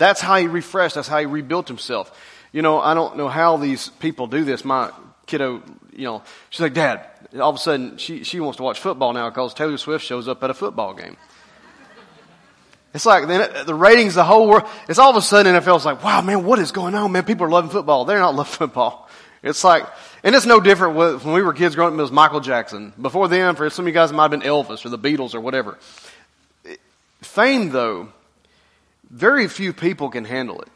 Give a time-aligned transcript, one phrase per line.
[0.00, 0.94] That's how he refreshed.
[0.94, 2.10] That's how he rebuilt himself.
[2.52, 4.64] You know, I don't know how these people do this.
[4.64, 4.92] My
[5.26, 5.62] kiddo,
[5.94, 7.06] you know, she's like, Dad,
[7.38, 10.26] all of a sudden she, she wants to watch football now because Taylor Swift shows
[10.26, 11.18] up at a football game.
[12.94, 14.66] It's like then the ratings, the whole world.
[14.88, 17.24] It's all of a sudden NFL's like, wow, man, what is going on, man?
[17.24, 18.06] People are loving football.
[18.06, 19.06] They're not loving football.
[19.42, 19.86] It's like,
[20.24, 21.98] and it's no different with, when we were kids growing up.
[21.98, 22.94] It was Michael Jackson.
[22.98, 25.34] Before then, for some of you guys, it might have been Elvis or the Beatles
[25.34, 25.78] or whatever.
[27.20, 28.08] Fame, though,
[29.10, 30.68] very few people can handle it.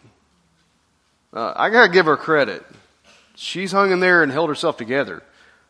[1.32, 2.64] Uh, I gotta give her credit.
[3.36, 5.22] She's hung in there and held herself together,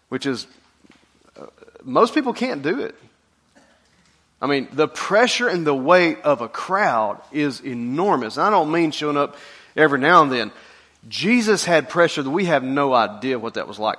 [0.08, 0.46] which is,
[1.38, 1.46] uh,
[1.82, 2.94] most people can't do it.
[4.42, 8.36] I mean, the pressure and the weight of a crowd is enormous.
[8.36, 9.36] I don't mean showing up
[9.74, 10.52] every now and then.
[11.08, 13.98] Jesus had pressure that we have no idea what that was like.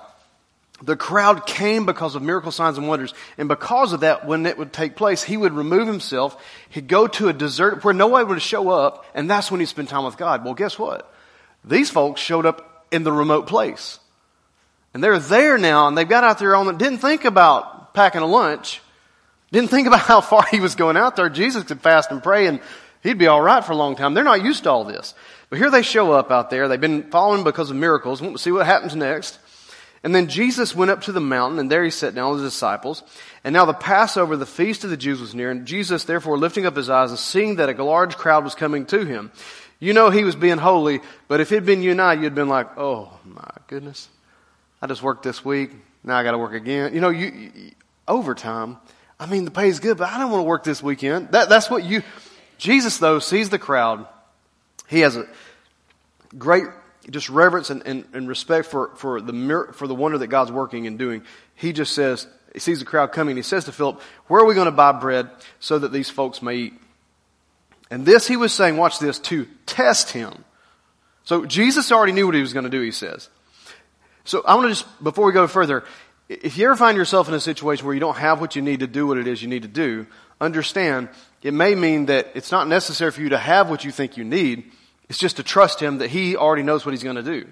[0.81, 3.13] The crowd came because of miracle signs and wonders.
[3.37, 6.41] And because of that, when it would take place, he would remove himself.
[6.69, 9.05] He'd go to a desert where nobody would show up.
[9.13, 10.43] And that's when he'd spend time with God.
[10.43, 11.11] Well, guess what?
[11.63, 13.99] These folks showed up in the remote place.
[14.93, 16.77] And they're there now and they've got out there on it.
[16.77, 18.81] Didn't think about packing a lunch.
[19.51, 21.29] Didn't think about how far he was going out there.
[21.29, 22.59] Jesus could fast and pray and
[23.01, 24.13] he'd be all right for a long time.
[24.13, 25.13] They're not used to all this.
[25.49, 26.67] But here they show up out there.
[26.67, 28.19] They've been following because of miracles.
[28.19, 29.39] To see what happens next.
[30.05, 32.53] And then Jesus went up to the mountain, and there he sat down with his
[32.53, 33.01] disciples.
[33.43, 36.67] And now the Passover, the feast of the Jews, was near, and Jesus, therefore, lifting
[36.67, 39.31] up his eyes and seeing that a large crowd was coming to him,
[39.79, 42.35] you know he was being holy, but if it had been you and I, you'd
[42.35, 44.07] been like, oh my goodness,
[44.79, 45.71] I just worked this week,
[46.03, 46.93] now I got to work again.
[46.93, 47.71] You know, you, you,
[48.07, 48.77] overtime.
[49.19, 51.31] I mean, the pay is good, but I don't want to work this weekend.
[51.31, 52.03] That, that's what you.
[52.59, 54.05] Jesus though sees the crowd.
[54.87, 55.27] He has a
[56.37, 56.65] great
[57.09, 60.87] just reverence and, and, and respect for, for, the, for the wonder that God's working
[60.87, 61.23] and doing,
[61.55, 64.55] he just says, he sees the crowd coming, he says to Philip, Where are we
[64.55, 65.29] going to buy bread
[65.59, 66.73] so that these folks may eat?
[67.91, 70.43] And this he was saying, watch this, to test him.
[71.23, 73.29] So Jesus already knew what he was going to do, he says.
[74.23, 75.83] So I want to just, before we go further,
[76.27, 78.79] if you ever find yourself in a situation where you don't have what you need
[78.79, 80.07] to do what it is you need to do,
[80.41, 81.09] understand
[81.43, 84.23] it may mean that it's not necessary for you to have what you think you
[84.23, 84.71] need.
[85.09, 87.47] It's just to trust Him that He already knows what He's going to do.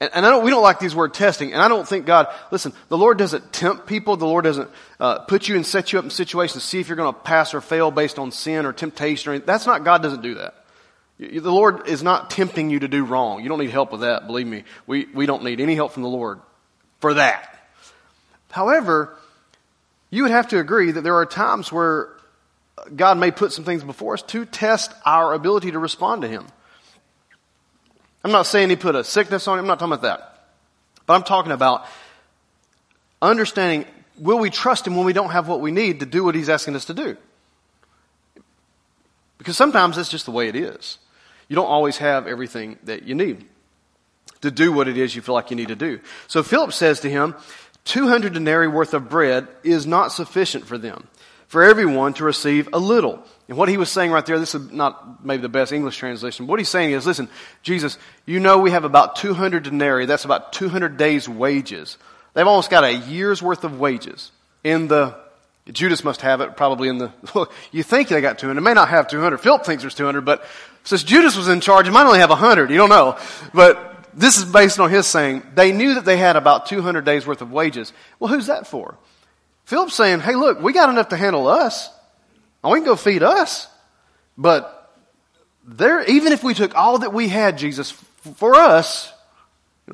[0.00, 2.26] And, and I don't, we don't like these word testing, and I don't think God,
[2.50, 4.16] listen, the Lord doesn't tempt people.
[4.16, 6.88] The Lord doesn't uh, put you and set you up in situations to see if
[6.88, 9.46] you're going to pass or fail based on sin or temptation or anything.
[9.46, 10.56] That's not, God doesn't do that.
[11.18, 13.42] The Lord is not tempting you to do wrong.
[13.42, 14.64] You don't need help with that, believe me.
[14.88, 16.40] We, we don't need any help from the Lord
[16.98, 17.48] for that.
[18.50, 19.16] However,
[20.10, 22.08] you would have to agree that there are times where
[22.94, 26.46] God may put some things before us to test our ability to respond to Him.
[28.24, 29.60] I'm not saying He put a sickness on you.
[29.60, 30.46] I'm not talking about that.
[31.06, 31.86] But I'm talking about
[33.20, 33.86] understanding
[34.18, 36.48] will we trust Him when we don't have what we need to do what He's
[36.48, 37.16] asking us to do?
[39.38, 40.98] Because sometimes that's just the way it is.
[41.48, 43.44] You don't always have everything that you need
[44.42, 46.00] to do what it is you feel like you need to do.
[46.28, 47.34] So Philip says to him,
[47.84, 51.08] 200 denarii worth of bread is not sufficient for them
[51.52, 53.22] for everyone to receive a little.
[53.46, 56.46] And what he was saying right there, this is not maybe the best English translation.
[56.46, 57.28] What he's saying is, listen,
[57.62, 60.06] Jesus, you know we have about 200 denarii.
[60.06, 61.98] That's about 200 days wages.
[62.32, 64.30] They've almost got a year's worth of wages
[64.64, 65.14] in the,
[65.70, 67.12] Judas must have it probably in the,
[67.70, 68.58] you think they got 200.
[68.58, 69.36] It may not have 200.
[69.36, 70.46] Philip thinks there's 200, but
[70.84, 72.70] since Judas was in charge, it might only have 100.
[72.70, 73.18] You don't know.
[73.52, 77.26] But this is based on his saying, they knew that they had about 200 days
[77.26, 77.92] worth of wages.
[78.18, 78.96] Well, who's that for?
[79.72, 81.88] Philip's saying, hey, look, we got enough to handle us.
[82.62, 83.68] Oh, we can go feed us.
[84.36, 84.92] But
[85.64, 89.10] there, even if we took all that we had, Jesus, for us,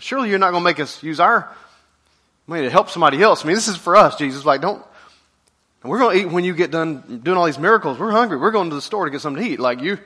[0.01, 1.49] surely you're not going to make us use our
[2.49, 3.45] money to help somebody else.
[3.45, 4.45] I mean, this is for us, Jesus.
[4.45, 4.85] Like, don't,
[5.85, 8.01] we're going to eat when you get done doing all these miracles.
[8.01, 8.37] We're hungry.
[8.37, 9.61] We're going to the store to get something to eat.
[9.61, 9.99] Like, you,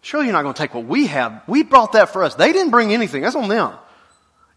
[0.00, 1.42] Surely you're not going to take what we have.
[1.46, 2.34] We brought that for us.
[2.34, 3.20] They didn't bring anything.
[3.20, 3.74] That's on them.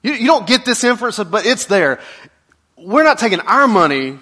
[0.02, 2.00] You, you don't get this inference, but it's there.
[2.78, 4.18] We're not taking our money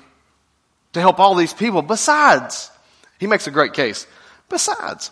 [0.93, 1.81] to help all these people.
[1.81, 2.71] Besides,
[3.19, 4.07] he makes a great case.
[4.49, 5.11] Besides,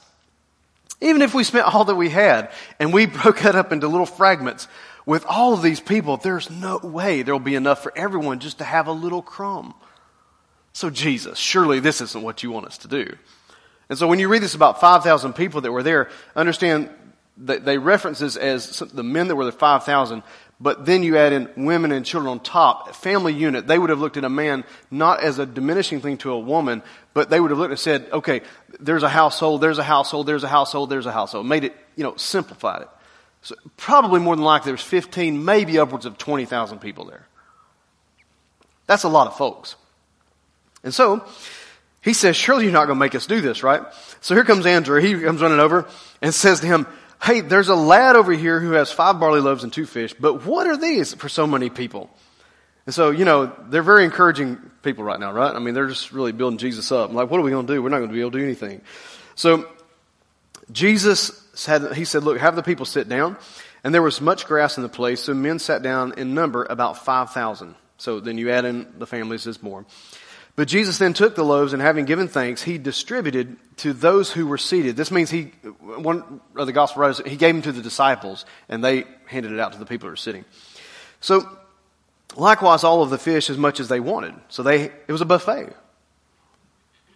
[1.01, 4.05] even if we spent all that we had and we broke it up into little
[4.05, 4.67] fragments,
[5.05, 8.63] with all of these people, there's no way there'll be enough for everyone just to
[8.63, 9.73] have a little crumb.
[10.73, 13.15] So, Jesus, surely this isn't what you want us to do.
[13.89, 16.89] And so, when you read this about 5,000 people that were there, understand
[17.37, 20.23] that they reference this as the men that were the 5,000,
[20.61, 23.65] but then you add in women and children on top, family unit.
[23.65, 26.83] They would have looked at a man not as a diminishing thing to a woman,
[27.15, 28.41] but they would have looked and said, okay,
[28.79, 31.47] there's a household, there's a household, there's a household, there's a household.
[31.47, 32.89] Made it, you know, simplified it.
[33.41, 37.25] So probably more than likely there's 15, maybe upwards of 20,000 people there.
[38.85, 39.75] That's a lot of folks.
[40.83, 41.25] And so,
[42.01, 43.81] he says, surely you're not going to make us do this, right?
[44.21, 44.99] So here comes Andrew.
[44.99, 45.87] He comes running over
[46.21, 46.87] and says to him,
[47.23, 50.45] hey, there's a lad over here who has five barley loaves and two fish, but
[50.45, 52.09] what are these for so many people?
[52.85, 55.55] And so, you know, they're very encouraging people right now, right?
[55.55, 57.13] I mean, they're just really building Jesus up.
[57.13, 57.81] like, what are we going to do?
[57.81, 58.81] We're not going to be able to do anything.
[59.35, 59.69] So,
[60.71, 63.37] Jesus said, he said, look, have the people sit down.
[63.83, 67.03] And there was much grass in the place, so men sat down in number about
[67.03, 67.75] 5,000.
[67.97, 69.85] So then you add in the families, there's more.
[70.55, 74.45] But Jesus then took the loaves and having given thanks, he distributed to those who
[74.45, 74.97] were seated.
[74.97, 75.45] This means he,
[75.79, 79.59] one of the gospel writers, he gave them to the disciples and they handed it
[79.59, 80.43] out to the people who were sitting.
[81.21, 81.47] So
[82.35, 84.35] likewise all of the fish as much as they wanted.
[84.49, 85.73] So they, it was a buffet.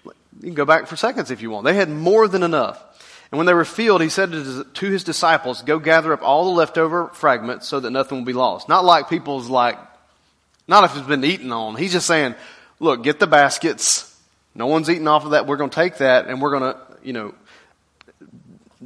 [0.06, 1.66] You can go back for seconds if you want.
[1.66, 2.82] They had more than enough.
[3.32, 6.52] And when they were filled, he said to his disciples, go gather up all the
[6.52, 8.70] leftover fragments so that nothing will be lost.
[8.70, 9.78] Not like people's like,
[10.68, 11.76] not if it's been eaten on.
[11.76, 12.36] He's just saying,
[12.80, 14.12] look, get the baskets.
[14.54, 15.48] No one's eating off of that.
[15.48, 17.36] We're going to take that and we're going to, you know,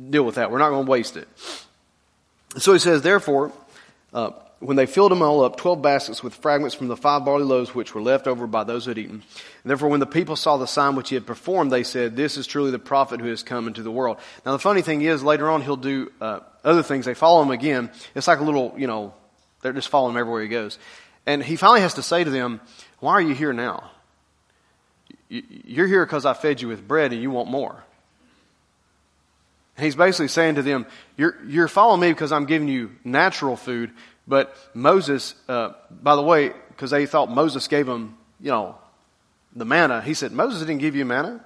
[0.10, 0.52] deal with that.
[0.52, 1.28] We're not going to waste it.
[2.58, 3.52] So he says, therefore,
[4.14, 7.46] uh, when they filled them all up, twelve baskets with fragments from the five barley
[7.46, 9.24] loaves which were left over by those who had eaten.
[9.64, 12.36] And therefore, when the people saw the sign which he had performed, they said, "This
[12.36, 15.24] is truly the prophet who has come into the world." Now, the funny thing is,
[15.24, 17.06] later on, he'll do uh, other things.
[17.06, 17.90] They follow him again.
[18.16, 19.14] It's like a little, you know,
[19.62, 20.78] they're just following him everywhere he goes.
[21.30, 22.60] And he finally has to say to them,
[23.00, 23.92] "Why are you here now?
[25.30, 27.84] You're here because I fed you with bread, and you want more."
[29.80, 30.86] And he's basically saying to them,
[31.16, 33.92] you're, you're following me because I'm giving you natural food,
[34.28, 38.76] but Moses, uh, by the way, because they thought Moses gave them, you know,
[39.56, 41.46] the manna, he said, Moses didn't give you manna.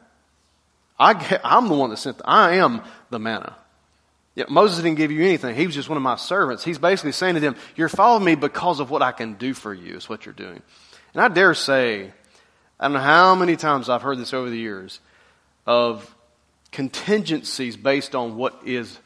[0.99, 2.81] I, I'm the one that sent, the, I am
[3.11, 3.55] the manna.
[4.35, 5.55] Yeah, Moses didn't give you anything.
[5.55, 6.63] He was just one of my servants.
[6.63, 9.73] He's basically saying to them, you're following me because of what I can do for
[9.73, 10.61] you is what you're doing.
[11.13, 12.11] And I dare say,
[12.79, 14.99] I don't know how many times I've heard this over the years
[15.67, 16.13] of
[16.71, 18.97] contingencies based on what is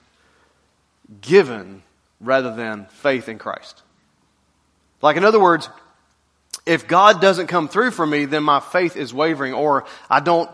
[1.22, 1.84] given
[2.22, 3.84] rather than faith in Christ.
[5.02, 5.70] Like, in other words,
[6.66, 10.50] if God doesn't come through for me, then my faith is wavering, or I don't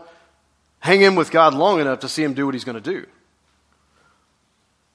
[0.80, 3.06] hang in with God long enough to see Him do what He's going to do.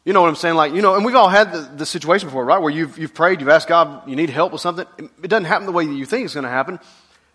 [0.05, 0.55] You know what I'm saying?
[0.55, 2.59] Like, you know, and we've all had the, the, situation before, right?
[2.59, 4.87] Where you've, you've prayed, you've asked God, you need help with something.
[4.97, 6.79] It doesn't happen the way that you think it's going to happen.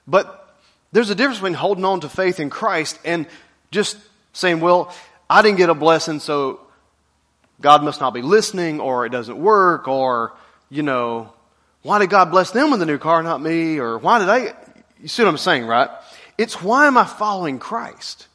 [0.07, 0.57] But
[0.93, 3.27] there's a difference between holding on to faith in Christ and
[3.71, 3.99] just
[4.33, 4.95] saying, well,
[5.29, 6.61] I didn't get a blessing, so
[7.61, 10.33] God must not be listening, or it doesn't work, or,
[10.71, 11.33] you know,
[11.83, 13.79] why did God bless them with a new car, not me?
[13.79, 14.55] Or why did I?
[15.01, 15.91] You see what I'm saying, right?
[16.39, 18.27] It's why am I following Christ?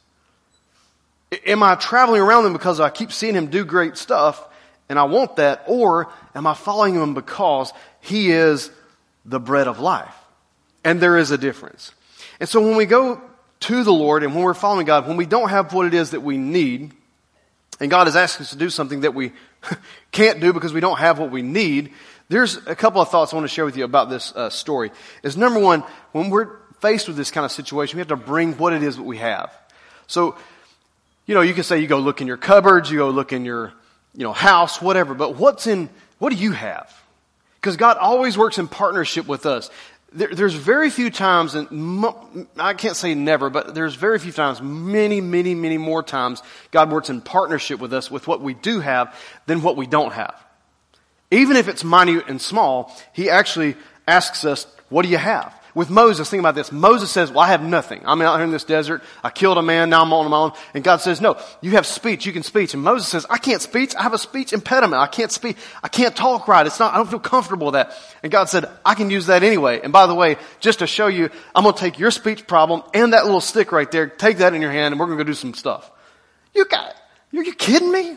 [1.46, 4.48] Am I traveling around him because I keep seeing him do great stuff
[4.88, 5.64] and I want that?
[5.66, 8.70] Or am I following him because he is
[9.24, 10.14] the bread of life?
[10.84, 11.92] And there is a difference.
[12.40, 13.20] And so when we go
[13.60, 16.10] to the Lord and when we're following God, when we don't have what it is
[16.10, 16.92] that we need,
[17.78, 19.32] and God is asking us to do something that we
[20.12, 21.92] can't do because we don't have what we need,
[22.28, 24.90] there's a couple of thoughts I want to share with you about this uh, story.
[25.22, 28.54] Is number one, when we're faced with this kind of situation, we have to bring
[28.54, 29.52] what it is that we have.
[30.06, 30.36] So,
[31.26, 33.44] you know, you can say you go look in your cupboards, you go look in
[33.44, 33.72] your,
[34.14, 36.92] you know, house, whatever, but what's in, what do you have?
[37.56, 39.70] Because God always works in partnership with us
[40.12, 42.04] there, there's very few times, and
[42.58, 46.90] I can't say never, but there's very few times, many, many, many more times, God
[46.90, 49.14] works in partnership with us with what we do have
[49.46, 50.34] than what we don't have.
[51.30, 55.54] Even if it's minute and small, He actually asks us, what do you have?
[55.74, 56.72] With Moses, think about this.
[56.72, 58.02] Moses says, well, I have nothing.
[58.04, 59.02] I'm out here in this desert.
[59.22, 59.90] I killed a man.
[59.90, 60.52] Now I'm on my own.
[60.74, 62.26] And God says, no, you have speech.
[62.26, 62.74] You can speak.
[62.74, 63.94] And Moses says, I can't speak.
[63.94, 65.00] I have a speech impediment.
[65.00, 65.56] I can't speak.
[65.82, 66.66] I can't talk right.
[66.66, 67.92] It's not, I don't feel comfortable with that.
[68.22, 69.80] And God said, I can use that anyway.
[69.82, 72.82] And by the way, just to show you, I'm going to take your speech problem
[72.92, 75.24] and that little stick right there, take that in your hand and we're going to
[75.24, 75.90] go do some stuff.
[76.54, 76.94] You got,
[77.32, 78.16] are you kidding me?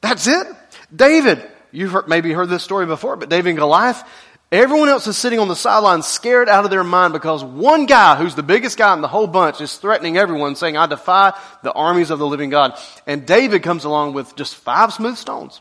[0.00, 0.46] That's it.
[0.94, 4.02] David, you've heard, maybe heard this story before, but David and Goliath,
[4.52, 8.16] everyone else is sitting on the sidelines scared out of their mind because one guy
[8.16, 11.72] who's the biggest guy in the whole bunch is threatening everyone saying, I defy the
[11.72, 12.78] armies of the living God.
[13.06, 15.60] And David comes along with just five smooth stones.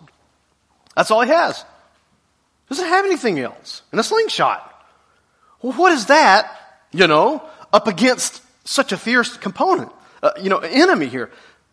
[0.96, 1.64] That's all he has.
[2.68, 3.82] Doesn't have anything else.
[3.92, 4.68] And a slingshot.
[5.62, 6.52] Well, what is that,
[6.92, 11.32] you know, up against such a fierce component, uh, you know, enemy here?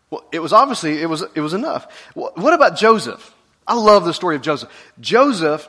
[0.09, 1.91] Well, it was obviously, it was, it was enough.
[2.13, 3.35] What about Joseph?
[3.67, 4.69] I love the story of Joseph.
[4.99, 5.67] Joseph,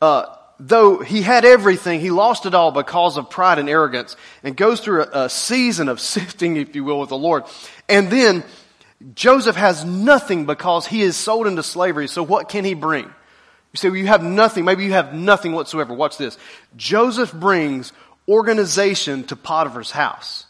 [0.00, 4.56] uh, though he had everything, he lost it all because of pride and arrogance and
[4.56, 7.44] goes through a, a season of sifting, if you will, with the Lord.
[7.88, 8.44] And then
[9.14, 12.08] Joseph has nothing because he is sold into slavery.
[12.08, 13.04] So what can he bring?
[13.04, 14.64] You say, well, you have nothing.
[14.64, 15.92] Maybe you have nothing whatsoever.
[15.92, 16.38] Watch this.
[16.76, 17.92] Joseph brings
[18.28, 20.46] organization to Potiphar's house.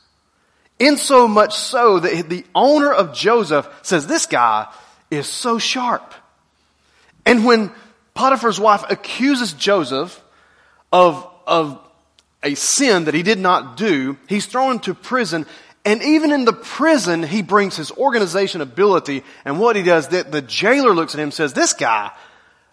[0.78, 4.70] In so much so that the owner of Joseph says, this guy
[5.10, 6.14] is so sharp.
[7.24, 7.72] And when
[8.14, 10.22] Potiphar's wife accuses Joseph
[10.92, 11.80] of, of
[12.42, 15.46] a sin that he did not do, he's thrown into prison.
[15.84, 19.22] And even in the prison, he brings his organization ability.
[19.44, 22.10] And what he does, that the jailer looks at him and says, this guy,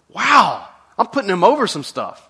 [0.10, 0.68] wow,
[0.98, 2.28] I'm putting him over some stuff.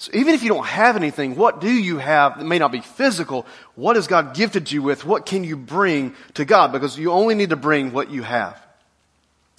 [0.00, 2.80] So even if you don't have anything, what do you have that may not be
[2.80, 3.46] physical?
[3.74, 5.04] What has God gifted you with?
[5.04, 6.70] What can you bring to God?
[6.70, 8.64] Because you only need to bring what you have.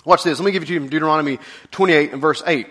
[0.06, 0.40] Watch this.
[0.40, 1.40] Let me give it to you from Deuteronomy
[1.72, 2.68] 28 and verse 8.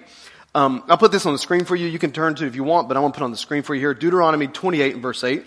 [0.55, 1.87] Um, I'll put this on the screen for you.
[1.87, 3.63] You can turn to if you want, but I want to put on the screen
[3.63, 3.95] for you here.
[3.95, 5.45] Deuteronomy 28 and verse 8.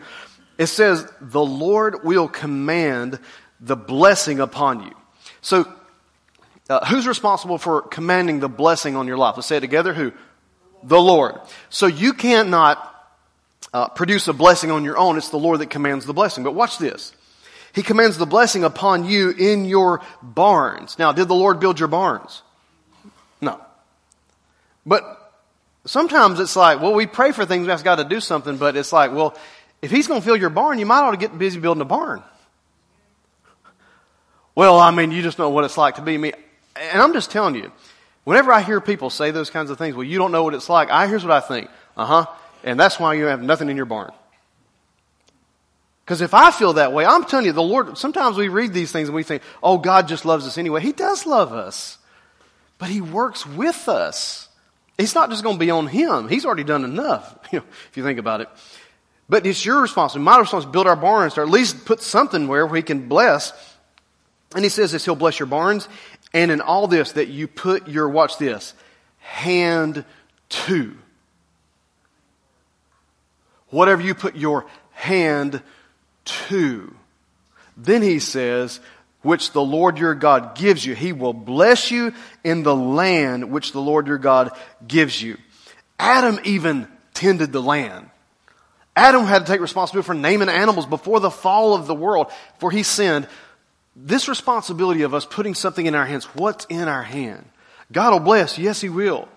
[0.58, 3.20] It says, the Lord will command
[3.60, 4.92] the blessing upon you.
[5.42, 5.72] So,
[6.70, 9.36] uh, who's responsible for commanding the blessing on your life?
[9.36, 9.94] Let's say it together.
[9.94, 10.14] Who?
[10.84, 11.36] The Lord.
[11.70, 12.88] So you cannot
[13.74, 15.18] uh, produce a blessing on your own.
[15.18, 16.44] It's the Lord that commands the blessing.
[16.44, 17.14] But watch this.
[17.74, 21.00] He commands the blessing upon you in your barns.
[21.00, 22.42] Now, did the Lord build your barns?
[23.40, 23.60] No.
[24.86, 25.32] But
[25.86, 28.76] sometimes it's like, well, we pray for things, we ask God to do something, but
[28.76, 29.38] it's like, well,
[29.82, 31.86] if He's going to fill your barn, you might ought to get busy building a
[31.86, 32.22] barn.
[34.54, 36.34] Well, I mean, you just know what it's like to be me.
[36.76, 37.72] And I'm just telling you,
[38.26, 40.70] whenever I hear people say those kinds of things, well, you don't know what it's
[40.70, 41.70] like, I here's what I think.
[41.96, 42.26] Uh huh.
[42.64, 44.12] And that's why you have nothing in your barn.
[46.12, 48.92] Because if I feel that way, I'm telling you, the Lord, sometimes we read these
[48.92, 50.82] things and we think, oh, God just loves us anyway.
[50.82, 51.98] He does love us.
[52.80, 54.50] But He works with us.
[54.98, 56.28] It's not just going to be on Him.
[56.28, 58.50] He's already done enough, you know, if you think about it.
[59.30, 62.50] But it's your responsibility, my responsibility to build our barns, or at least put something
[62.50, 63.54] where we can bless.
[64.54, 65.88] And He says this, He'll bless your barns.
[66.34, 68.74] And in all this, that you put your, watch this,
[69.20, 70.04] hand
[70.50, 70.94] to.
[73.70, 75.64] Whatever you put your hand
[76.26, 76.94] to.
[77.78, 78.80] Then he says,
[79.22, 80.96] which the Lord your God gives you.
[80.96, 82.14] He will bless you
[82.44, 84.52] in the land which the Lord your God
[84.88, 85.38] gives you.
[86.00, 88.10] Adam even tended the land.
[88.96, 92.72] Adam had to take responsibility for naming animals before the fall of the world, for
[92.72, 93.28] he sinned.
[93.96, 97.46] This responsibility of us putting something in our hands, what's in our hand?
[97.92, 98.58] God will bless.
[98.58, 99.28] Yes, He will.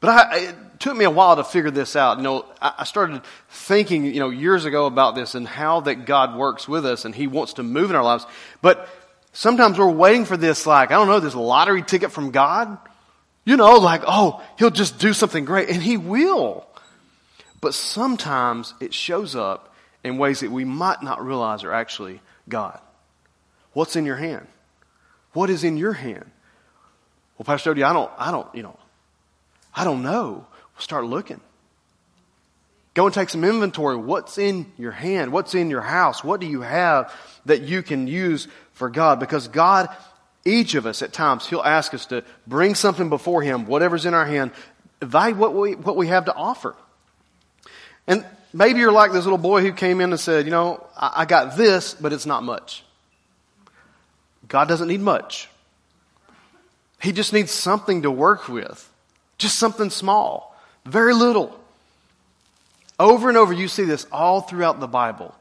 [0.00, 2.16] But I, it took me a while to figure this out.
[2.16, 6.36] You know, I started thinking, you know, years ago about this and how that God
[6.36, 8.26] works with us and He wants to move in our lives.
[8.62, 8.88] But
[9.32, 12.78] sometimes we're waiting for this, like, I don't know, this lottery ticket from God.
[13.44, 15.68] You know, like, oh, He'll just do something great.
[15.68, 16.66] And He will.
[17.60, 22.80] But sometimes it shows up in ways that we might not realize are actually God.
[23.74, 24.46] What's in your hand?
[25.34, 26.30] What is in your hand?
[27.36, 28.78] Well, Pastor Jody, I don't, I don't, you know,
[29.74, 30.46] I don't know.
[30.78, 31.40] start looking.
[32.94, 33.96] Go and take some inventory.
[33.96, 35.32] What's in your hand?
[35.32, 36.24] What's in your house?
[36.24, 37.14] What do you have
[37.46, 39.20] that you can use for God?
[39.20, 39.88] Because God,
[40.44, 44.14] each of us at times, He'll ask us to bring something before Him, whatever's in
[44.14, 44.50] our hand,
[45.00, 46.74] evaluate what we, what we have to offer.
[48.06, 51.12] And maybe you're like this little boy who came in and said, you know, I,
[51.18, 52.84] I got this, but it's not much.
[54.48, 55.48] God doesn't need much.
[57.00, 58.89] He just needs something to work with.
[59.40, 60.54] Just something small,
[60.84, 61.58] very little.
[62.98, 65.34] Over and over, you see this all throughout the Bible.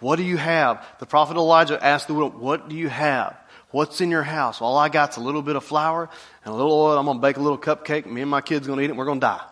[0.00, 0.82] What do you have?
[1.00, 3.36] The prophet Elijah asked the widow, What do you have?
[3.70, 4.62] What's in your house?
[4.62, 6.08] All I got's a little bit of flour
[6.44, 6.96] and a little oil.
[6.96, 8.06] I'm going to bake a little cupcake.
[8.06, 9.42] Me and my kids going to eat it and we're going to die.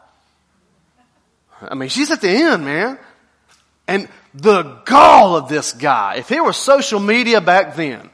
[1.61, 2.99] I mean, she's at the end, man.
[3.87, 8.09] And the gall of this guy, if it was social media back then,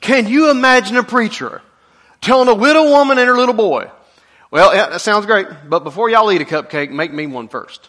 [0.00, 1.62] can you imagine a preacher
[2.20, 3.90] telling a widow woman and her little boy,
[4.54, 7.88] well, yeah, that sounds great, but before y'all eat a cupcake, make me one first.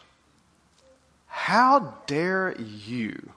[1.28, 3.30] How dare you?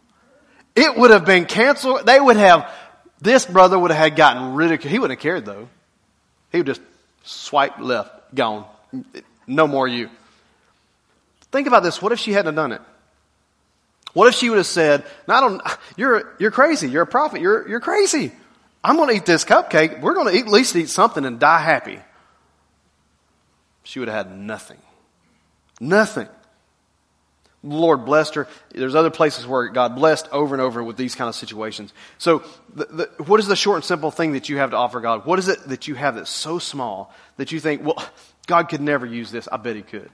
[0.74, 2.06] It would have been canceled.
[2.06, 2.72] They would have,
[3.20, 4.90] this brother would have gotten ridiculed.
[4.90, 5.68] He wouldn't have cared though.
[6.52, 6.80] He would just
[7.22, 8.64] swipe left, gone.
[9.46, 10.08] No more you.
[11.52, 12.00] Think about this.
[12.00, 12.80] What if she hadn't done it?
[14.14, 15.62] What if she would have said, no, I don't,
[15.98, 16.88] you're, you're crazy.
[16.88, 17.42] You're a prophet.
[17.42, 18.32] You're, you're crazy.
[18.82, 20.00] I'm going to eat this cupcake.
[20.00, 21.98] We're going to at least eat something and die happy.
[23.88, 24.76] She would have had nothing.
[25.80, 26.28] Nothing.
[27.64, 28.46] The Lord blessed her.
[28.74, 31.94] There's other places where God blessed over and over with these kind of situations.
[32.18, 32.42] So,
[32.74, 35.24] the, the, what is the short and simple thing that you have to offer God?
[35.24, 37.96] What is it that you have that's so small that you think, well,
[38.46, 39.48] God could never use this?
[39.50, 40.10] I bet He could.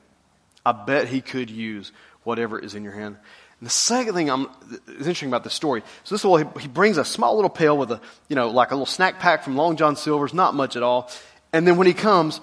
[0.64, 1.90] I bet He could use
[2.23, 3.16] whatever is in your hand.
[3.59, 4.49] And the second thing I'm,
[4.87, 5.83] is interesting about this story.
[6.04, 8.71] So this is he, he brings a small little pail with a, you know, like
[8.71, 11.11] a little snack pack from Long John Silver's, not much at all.
[11.52, 12.40] And then when he comes,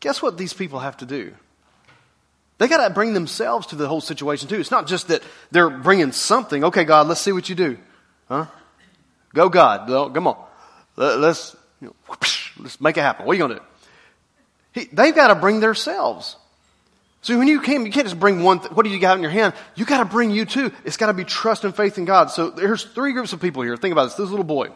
[0.00, 1.34] guess what these people have to do?
[2.58, 4.58] They got to bring themselves to the whole situation too.
[4.58, 6.64] It's not just that they're bringing something.
[6.64, 7.78] Okay, God, let's see what you do.
[8.28, 8.46] Huh?
[9.34, 9.86] Go, God.
[10.14, 10.42] Come on.
[10.96, 12.16] Let's, you know,
[12.58, 13.26] let's make it happen.
[13.26, 14.80] What are you going to do?
[14.80, 16.36] He, they've got to bring themselves.
[17.20, 18.60] So when you came, you can't just bring one.
[18.60, 19.52] Th- what do you got in your hand?
[19.74, 20.72] You got to bring you too.
[20.84, 22.30] It's got to be trust and faith in God.
[22.30, 23.76] So there's three groups of people here.
[23.76, 24.14] Think about this.
[24.14, 24.68] This little boy.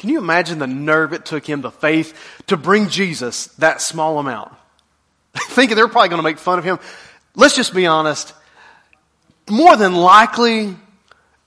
[0.00, 4.18] Can you imagine the nerve it took him, the faith, to bring Jesus that small
[4.18, 4.50] amount?
[5.34, 6.78] thinking they're probably going to make fun of him.
[7.34, 8.32] Let's just be honest.
[9.50, 10.74] More than likely,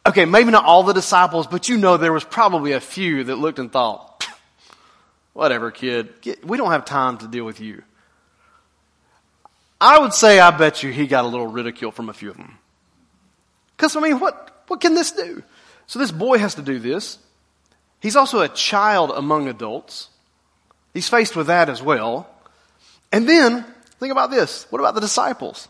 [0.06, 3.38] okay, maybe not all the disciples, but you know there was probably a few that
[3.38, 4.24] looked and thought,
[5.34, 7.82] whatever, kid, we don't have time to deal with you.
[9.82, 12.38] I would say, I bet you he got a little ridicule from a few of
[12.38, 12.60] them.
[13.76, 15.42] Because, I mean, what, what can this do?
[15.88, 17.18] So this boy has to do this.
[18.04, 20.10] He's also a child among adults.
[20.94, 22.30] He's faced with that as well.
[23.14, 23.64] And then,
[23.98, 24.68] think about this.
[24.70, 25.70] What about the disciples?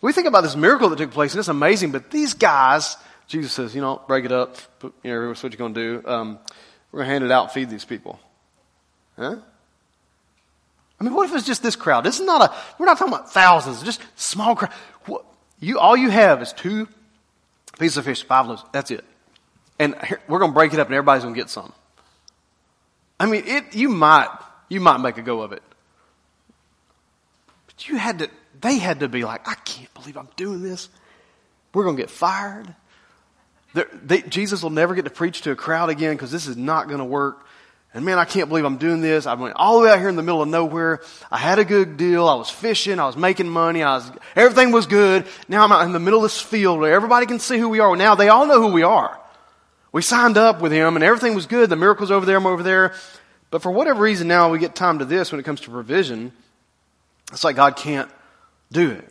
[0.00, 3.52] We think about this miracle that took place, and it's amazing, but these guys, Jesus
[3.52, 4.58] says, you know, break it up.
[4.78, 6.08] Put, you know, what you're going to do.
[6.08, 6.38] Um,
[6.92, 8.20] we're going to hand it out, feed these people.
[9.16, 9.34] Huh?
[11.00, 12.04] I mean, what if it's just this crowd?
[12.04, 14.70] This is not a, we're not talking about thousands, just small crowd.
[15.06, 15.24] What,
[15.58, 16.86] you, all you have is two
[17.76, 18.62] pieces of fish, five loaves.
[18.70, 19.04] That's it.
[19.78, 19.94] And
[20.28, 21.72] we're going to break it up and everybody's going to get some.
[23.18, 24.28] I mean, it, you might,
[24.68, 25.62] you might make a go of it.
[27.66, 30.88] But you had to, they had to be like, I can't believe I'm doing this.
[31.72, 32.74] We're going to get fired.
[34.04, 36.86] They, Jesus will never get to preach to a crowd again because this is not
[36.86, 37.44] going to work.
[37.92, 39.26] And man, I can't believe I'm doing this.
[39.26, 41.00] I went all the way out here in the middle of nowhere.
[41.30, 42.28] I had a good deal.
[42.28, 42.98] I was fishing.
[42.98, 43.82] I was making money.
[43.82, 45.26] I was, everything was good.
[45.48, 47.80] Now I'm out in the middle of this field where everybody can see who we
[47.80, 47.96] are.
[47.96, 49.20] Now they all know who we are.
[49.94, 51.70] We signed up with him and everything was good.
[51.70, 52.36] The miracle's over there.
[52.36, 52.94] I'm over there.
[53.52, 56.32] But for whatever reason now we get time to this when it comes to provision.
[57.30, 58.10] It's like God can't
[58.72, 59.08] do it.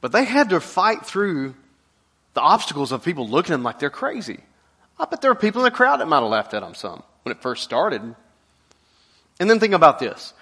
[0.00, 1.54] But they had to fight through
[2.32, 4.40] the obstacles of people looking at them like they're crazy.
[4.98, 7.02] I bet there were people in the crowd that might have laughed at them some
[7.24, 8.00] when it first started.
[9.38, 10.32] And then think about this.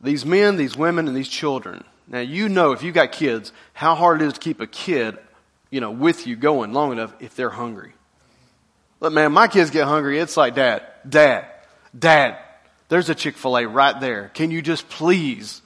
[0.00, 1.82] These men, these women, and these children.
[2.06, 5.18] Now you know if you've got kids, how hard it is to keep a kid,
[5.70, 7.94] you know, with you going long enough if they're hungry.
[9.04, 10.18] Look, man, my kids get hungry.
[10.18, 11.44] It's like, Dad, Dad,
[11.96, 12.38] Dad,
[12.88, 14.30] there's a Chick-fil-A right there.
[14.32, 15.60] Can you just please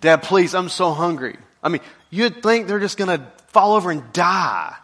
[0.00, 1.36] Dad, please, I'm so hungry.
[1.62, 4.74] I mean, you'd think they're just going to fall over and die.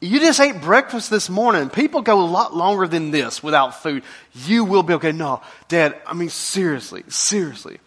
[0.00, 1.70] You just ate breakfast this morning.
[1.70, 4.02] People go a lot longer than this without food.
[4.34, 5.12] You will be okay.
[5.12, 7.78] No, Dad, I mean, seriously, seriously.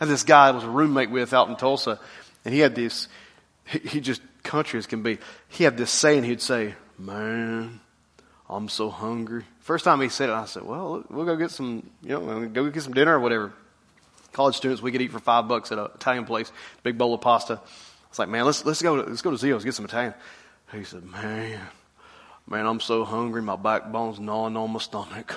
[0.00, 2.00] And this guy I was a roommate with out in Tulsa,
[2.44, 3.08] and he had this,
[3.64, 5.18] he just country as can be.
[5.48, 7.80] He had this saying he'd say, Man,
[8.52, 9.44] I'm so hungry.
[9.60, 12.68] First time he said it, I said, Well, we'll go get some, you know, go
[12.70, 13.52] get some dinner or whatever
[14.32, 16.50] college students, we could eat for five bucks at an Italian place,
[16.82, 17.60] big bowl of pasta.
[18.08, 20.14] It's like, man, let's, let's go, to, let's go to Zio's, get some Italian.
[20.72, 21.60] He said, man,
[22.46, 25.34] man, I'm so hungry, my backbone's gnawing on my stomach.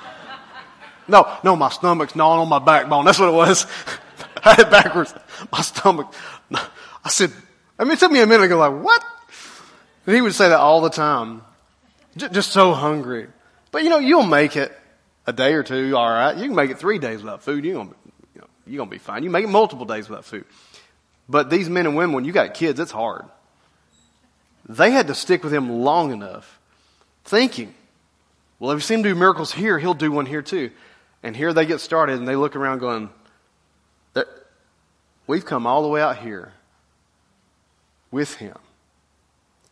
[1.08, 3.04] no, no, my stomach's gnawing on my backbone.
[3.04, 3.66] That's what it was.
[4.44, 5.14] I had it backwards.
[5.52, 6.12] My stomach.
[6.52, 7.32] I said,
[7.78, 9.04] I mean, it took me a minute to go like, what?
[10.06, 11.42] And he would say that all the time.
[12.16, 13.28] Just, so hungry.
[13.70, 14.72] But you know, you'll make it
[15.26, 16.36] a day or two, all right.
[16.36, 17.64] You can make it three days without food.
[17.64, 17.94] You're gonna,
[18.34, 19.22] you know, you're gonna be fine.
[19.22, 20.44] You make it multiple days without food.
[21.28, 23.24] But these men and women, when you got kids, it's hard.
[24.68, 26.58] They had to stick with him long enough,
[27.24, 27.74] thinking,
[28.58, 30.70] well, if we see him do miracles here, he'll do one here too.
[31.22, 33.10] And here they get started and they look around going,
[35.30, 36.52] we've come all the way out here
[38.10, 38.56] with him.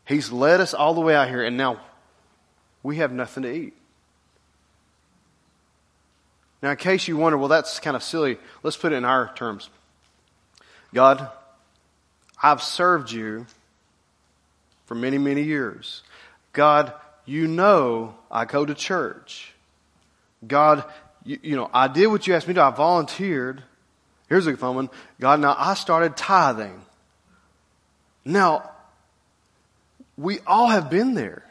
[0.07, 1.81] He's led us all the way out here and now
[2.83, 3.75] we have nothing to eat.
[6.63, 9.33] Now, in case you wonder, well, that's kind of silly, let's put it in our
[9.35, 9.71] terms.
[10.93, 11.29] God,
[12.43, 13.47] I've served you
[14.87, 16.03] for many, many years.
[16.53, 16.93] God,
[17.27, 19.53] you know I go to church.
[20.47, 20.85] God,
[21.25, 22.63] you, you know, I did what you asked me to.
[22.63, 23.63] I volunteered.
[24.29, 24.91] Here's a fun one.
[25.21, 26.81] God, now I started tithing.
[28.25, 28.71] Now,
[30.17, 31.45] we all have been there.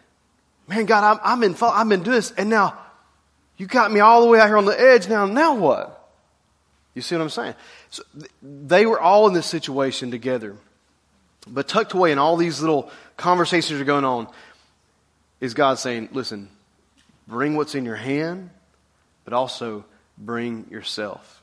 [0.68, 2.78] Man, God, I'm, I'm in, I've been doing this, and now
[3.58, 5.08] you got me all the way out here on the edge.
[5.08, 5.94] Now, now what?
[6.94, 7.56] You see what I'm saying?
[7.90, 8.04] So
[8.42, 10.56] they were all in this situation together.
[11.48, 14.28] But tucked away in all these little conversations are going on
[15.40, 16.50] is God saying, listen,
[17.28, 18.50] bring what's in your hand,
[19.24, 19.86] but also
[20.18, 21.42] bring yourself.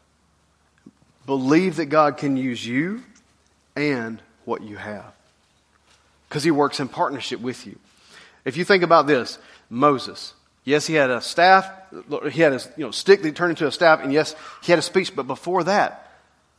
[1.27, 3.03] Believe that God can use you
[3.77, 5.13] and what you have.
[6.29, 7.79] Because he works in partnership with you.
[8.45, 9.39] If you think about this,
[9.71, 11.69] Moses, yes, he had a staff,
[12.31, 14.79] he had a you know, stick that turned into a staff, and yes, he had
[14.79, 16.13] a speech, but before that,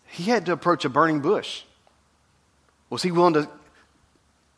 [0.07, 1.63] he had to approach a burning bush.
[2.89, 3.49] Was he willing to,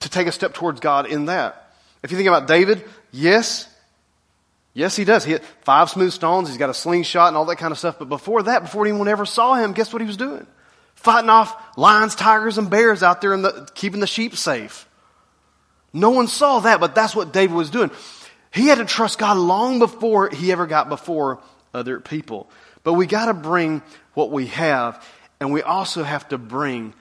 [0.01, 1.73] to take a step towards God in that?
[2.03, 3.67] If you think about David, yes,
[4.73, 5.25] yes, he does.
[5.25, 7.97] He had five smooth stones, he's got a slingshot and all that kind of stuff,
[7.99, 10.45] but before that, before anyone ever saw him, guess what he was doing?
[10.95, 14.87] Fighting off lions, tigers, and bears out there and the, keeping the sheep safe.
[15.93, 17.91] No one saw that, but that's what David was doing.
[18.51, 21.39] He had to trust God long before he ever got before
[21.73, 22.49] other people.
[22.83, 23.81] But we got to bring
[24.13, 25.03] what we have,
[25.39, 26.93] and we also have to bring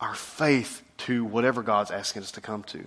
[0.00, 2.84] our faith to whatever God's asking us to come to.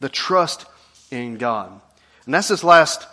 [0.00, 0.66] The trust
[1.10, 1.80] in God.
[2.24, 3.06] And that's this last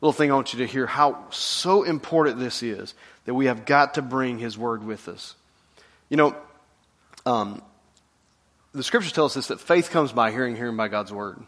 [0.00, 3.64] little thing I want you to hear how so important this is that we have
[3.64, 5.34] got to bring His Word with us.
[6.08, 6.36] You know,
[7.24, 7.62] um,
[8.76, 11.40] the scriptures tell us that faith comes by hearing, hearing by God's word.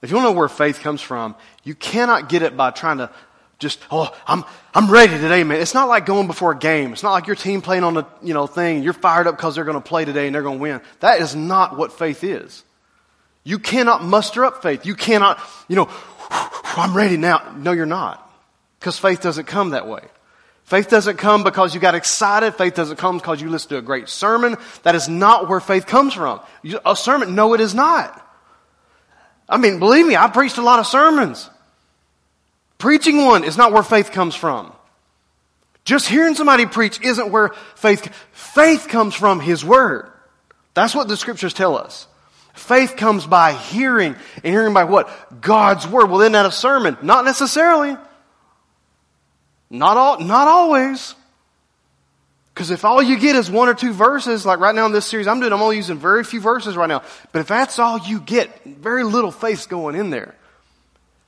[0.00, 2.98] If you want to know where faith comes from, you cannot get it by trying
[2.98, 3.10] to
[3.58, 5.60] just, oh, I'm, I'm ready today, man.
[5.60, 6.92] It's not like going before a game.
[6.92, 8.82] It's not like your team playing on a, you know, thing.
[8.82, 10.80] You're fired up because they're going to play today and they're going to win.
[11.00, 12.62] That is not what faith is.
[13.44, 14.84] You cannot muster up faith.
[14.86, 15.88] You cannot, you know,
[16.30, 17.54] I'm ready now.
[17.56, 18.20] No, you're not.
[18.78, 20.02] Because faith doesn't come that way.
[20.64, 22.54] Faith doesn't come because you got excited.
[22.54, 24.56] Faith doesn't come because you listened to a great sermon.
[24.82, 26.40] That is not where faith comes from.
[26.86, 28.20] A sermon, no, it is not.
[29.46, 31.50] I mean, believe me, I preached a lot of sermons.
[32.78, 34.72] Preaching one is not where faith comes from.
[35.84, 40.10] Just hearing somebody preach isn't where faith, faith comes from His Word.
[40.72, 42.08] That's what the scriptures tell us.
[42.54, 45.42] Faith comes by hearing, and hearing by what?
[45.42, 46.08] God's Word.
[46.08, 46.96] Well, isn't that a sermon?
[47.02, 47.98] Not necessarily.
[49.70, 51.14] Not all, not always.
[52.54, 55.06] Because if all you get is one or two verses, like right now in this
[55.06, 57.02] series I'm doing, I'm only using very few verses right now.
[57.32, 60.36] But if that's all you get, very little faith's going in there.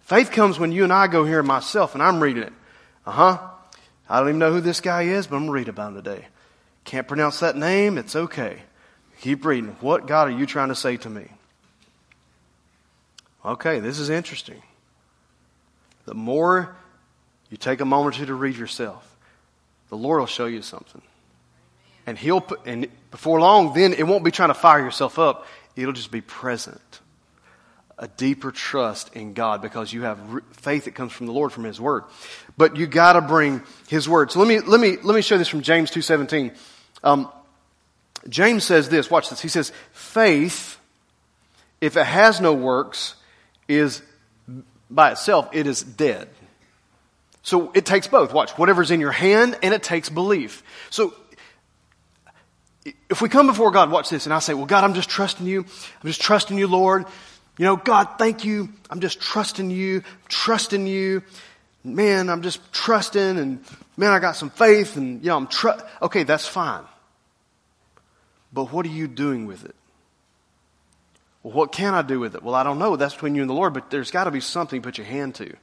[0.03, 2.53] Faith comes when you and I go here myself and I'm reading it.
[3.05, 3.39] Uh huh.
[4.09, 6.03] I don't even know who this guy is, but I'm going to read about him
[6.03, 6.27] today.
[6.85, 7.99] Can't pronounce that name.
[7.99, 8.59] It's okay.
[9.21, 9.77] Keep reading.
[9.81, 11.27] What God are you trying to say to me?
[13.45, 14.63] Okay, this is interesting.
[16.05, 16.77] The more
[17.51, 19.17] you take a moment or two to read yourself.
[19.89, 21.03] The Lord will show you something.
[22.07, 25.47] And He'll put, and before long, then it won't be trying to fire yourself up.
[25.75, 26.81] It'll just be present.
[27.99, 30.19] A deeper trust in God because you have
[30.53, 32.05] faith that comes from the Lord, from His Word.
[32.57, 34.31] But you gotta bring His Word.
[34.33, 36.57] So let me, let me, let me show this from James 2.17.
[37.03, 37.31] Um,
[38.29, 39.41] James says this, watch this.
[39.41, 40.79] He says, faith,
[41.81, 43.15] if it has no works,
[43.69, 44.03] is
[44.91, 46.29] by itself, it is dead.
[47.47, 48.33] So it takes both.
[48.33, 50.65] Watch, whatever's in your hand and it takes belief.
[50.91, 51.15] So
[53.09, 55.47] if we come before God, watch this, and I say, well, God, I'm just trusting
[55.47, 55.61] you.
[55.61, 57.07] I'm just trusting you, Lord.
[57.57, 58.71] You know, God, thank you.
[58.91, 61.23] I'm just trusting you, trusting you.
[61.85, 63.65] Man, I'm just trusting and
[63.97, 65.85] man, I got some faith and, you know, I'm trust.
[66.03, 66.83] Okay, that's fine.
[68.53, 69.77] But what are you doing with it?
[71.45, 72.43] Well, what can I do with it?
[72.43, 72.97] Well, I don't know.
[72.97, 75.07] That's between you and the Lord, but there's got to be something you put your
[75.07, 75.55] hand to.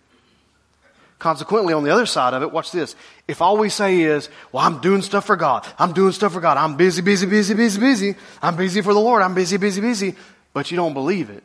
[1.23, 2.97] Consequently, on the other side of it, watch this.
[3.29, 5.65] If all we say is, well, I'm doing stuff for God.
[5.79, 6.57] I'm doing stuff for God.
[6.57, 8.15] I'm busy, busy, busy, busy, busy.
[8.41, 9.21] I'm busy for the Lord.
[9.21, 10.15] I'm busy, busy, busy.
[10.51, 11.41] But you don't believe it.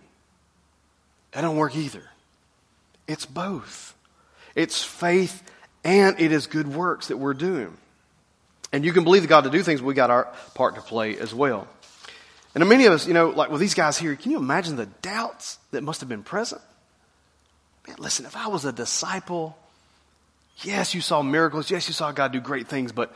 [1.31, 2.03] That don't work either.
[3.07, 3.95] It's both.
[4.57, 5.45] It's faith
[5.85, 7.77] and it is good works that we're doing.
[8.73, 11.33] And you can believe God to do things, we got our part to play as
[11.33, 11.69] well.
[12.53, 14.87] And many of us, you know, like with these guys here, can you imagine the
[14.87, 16.63] doubts that must have been present?
[17.87, 19.57] Man, listen, if I was a disciple
[20.63, 21.71] Yes, you saw miracles.
[21.71, 23.15] Yes, you saw God do great things, but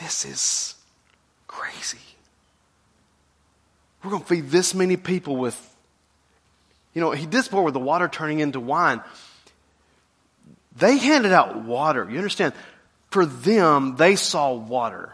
[0.00, 0.74] this is
[1.46, 1.98] crazy.
[4.02, 5.76] We're going to feed this many people with,
[6.94, 9.00] you know, he did before with the water turning into wine.
[10.76, 12.06] They handed out water.
[12.08, 12.54] You understand?
[13.10, 15.12] For them, they saw water.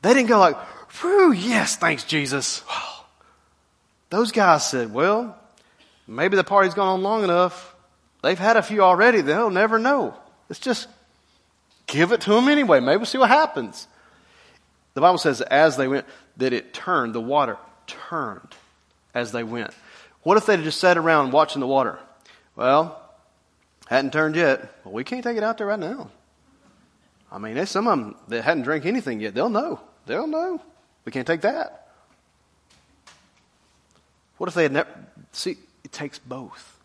[0.00, 0.56] They didn't go like,
[1.00, 2.62] whew, yes, thanks, Jesus.
[4.10, 5.38] Those guys said, well,
[6.08, 7.71] maybe the party's gone on long enough.
[8.22, 9.20] They've had a few already.
[9.20, 10.14] They'll never know.
[10.48, 10.88] Let's just
[11.86, 12.80] give it to them anyway.
[12.80, 13.86] Maybe we'll see what happens.
[14.94, 16.06] The Bible says as they went,
[16.36, 18.54] that it turned, the water turned
[19.14, 19.72] as they went.
[20.22, 21.98] What if they'd just sat around watching the water?
[22.54, 23.00] Well,
[23.88, 24.72] hadn't turned yet.
[24.84, 26.10] Well, we can't take it out there right now.
[27.30, 29.34] I mean, there's some of them that hadn't drank anything yet.
[29.34, 29.80] They'll know.
[30.06, 30.60] They'll know.
[31.04, 31.88] We can't take that.
[34.36, 34.90] What if they had never?
[35.32, 36.78] See, it takes both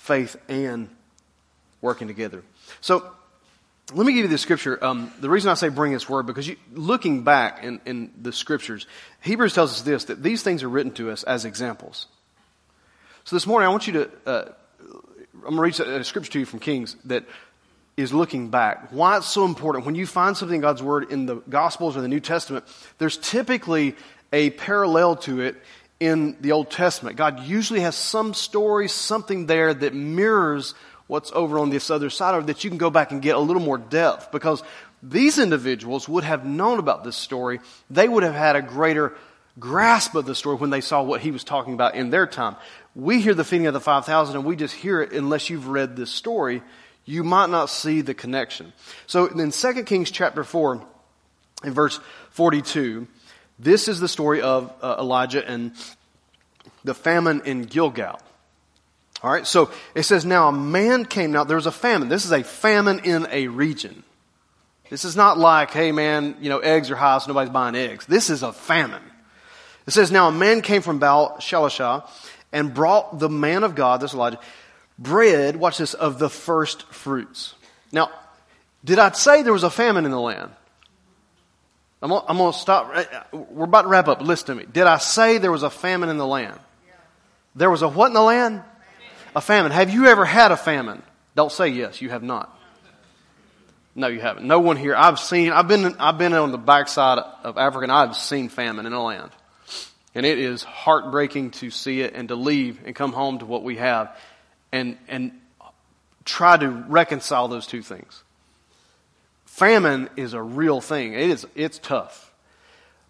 [0.00, 0.88] faith and
[1.80, 2.42] working together.
[2.80, 3.04] So,
[3.92, 4.82] let me give you the scripture.
[4.84, 8.32] Um, the reason I say bring this word, because you, looking back in, in the
[8.32, 8.86] scriptures,
[9.20, 12.06] Hebrews tells us this that these things are written to us as examples.
[13.24, 14.44] So this morning, I want you to, uh,
[15.34, 17.24] I'm going to read a scripture to you from Kings that
[17.96, 18.90] is looking back.
[18.92, 19.84] Why it's so important.
[19.84, 22.64] When you find something in God's Word in the Gospels or the New Testament,
[22.98, 23.96] there's typically
[24.32, 25.56] a parallel to it
[26.00, 27.16] in the Old Testament.
[27.16, 30.74] God usually has some story, something there that mirrors
[31.06, 33.40] what's over on this other side, or that you can go back and get a
[33.40, 34.62] little more depth because
[35.02, 37.60] these individuals would have known about this story.
[37.90, 39.14] They would have had a greater
[39.58, 42.56] grasp of the story when they saw what he was talking about in their time.
[42.94, 45.96] We hear the feeding of the 5,000 and we just hear it unless you've read
[45.96, 46.62] this story.
[47.04, 48.72] You might not see the connection.
[49.06, 50.86] So in 2 Kings chapter 4,
[51.64, 53.06] in verse 42,
[53.62, 55.72] this is the story of uh, Elijah and
[56.82, 58.18] the famine in Gilgal.
[59.22, 61.32] All right, so it says, Now a man came.
[61.32, 62.08] Now there's a famine.
[62.08, 64.02] This is a famine in a region.
[64.88, 68.06] This is not like, hey man, you know, eggs are high, so nobody's buying eggs.
[68.06, 69.02] This is a famine.
[69.86, 72.08] It says, Now a man came from Baal Shalishah
[72.52, 74.40] and brought the man of God, this Elijah,
[74.98, 77.54] bread, watch this, of the first fruits.
[77.92, 78.10] Now,
[78.84, 80.50] did I say there was a famine in the land?
[82.02, 82.92] I'm I'm gonna stop.
[82.94, 84.22] Eh, we're about to wrap up.
[84.22, 84.66] Listen to me.
[84.70, 86.58] Did I say there was a famine in the land?
[87.54, 88.62] There was a what in the land?
[89.36, 89.72] A famine.
[89.72, 91.02] Have you ever had a famine?
[91.36, 92.00] Don't say yes.
[92.00, 92.56] You have not.
[93.94, 94.46] No, you haven't.
[94.46, 94.94] No one here.
[94.96, 95.52] I've seen.
[95.52, 95.96] I've been.
[95.98, 99.30] I've been on the backside of Africa, and I've seen famine in the land,
[100.14, 103.62] and it is heartbreaking to see it and to leave and come home to what
[103.62, 104.16] we have,
[104.72, 105.32] and and
[106.24, 108.22] try to reconcile those two things.
[109.50, 111.12] Famine is a real thing.
[111.12, 111.46] It is.
[111.54, 112.32] It's tough,